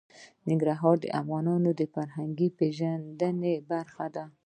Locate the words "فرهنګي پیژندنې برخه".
1.93-4.05